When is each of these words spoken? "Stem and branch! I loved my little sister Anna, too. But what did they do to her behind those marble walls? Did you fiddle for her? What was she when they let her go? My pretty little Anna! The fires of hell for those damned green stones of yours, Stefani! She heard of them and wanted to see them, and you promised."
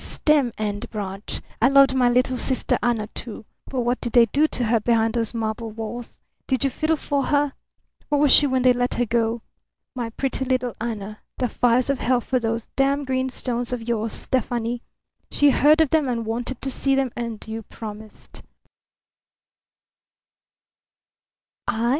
"Stem 0.03 0.51
and 0.57 0.89
branch! 0.89 1.41
I 1.61 1.67
loved 1.67 1.93
my 1.93 2.09
little 2.09 2.35
sister 2.35 2.79
Anna, 2.81 3.05
too. 3.13 3.45
But 3.67 3.81
what 3.81 4.01
did 4.01 4.13
they 4.13 4.25
do 4.25 4.47
to 4.47 4.63
her 4.63 4.79
behind 4.79 5.13
those 5.13 5.35
marble 5.35 5.69
walls? 5.69 6.19
Did 6.47 6.63
you 6.63 6.71
fiddle 6.71 6.95
for 6.95 7.25
her? 7.25 7.53
What 8.09 8.17
was 8.19 8.31
she 8.31 8.47
when 8.47 8.63
they 8.63 8.73
let 8.73 8.95
her 8.95 9.05
go? 9.05 9.43
My 9.93 10.09
pretty 10.09 10.43
little 10.43 10.73
Anna! 10.81 11.19
The 11.37 11.47
fires 11.49 11.91
of 11.91 11.99
hell 11.99 12.19
for 12.19 12.39
those 12.39 12.69
damned 12.69 13.05
green 13.05 13.29
stones 13.29 13.71
of 13.71 13.87
yours, 13.87 14.13
Stefani! 14.13 14.81
She 15.29 15.51
heard 15.51 15.81
of 15.81 15.91
them 15.91 16.07
and 16.09 16.25
wanted 16.25 16.63
to 16.63 16.71
see 16.71 16.95
them, 16.95 17.11
and 17.15 17.47
you 17.47 17.61
promised." 17.61 18.41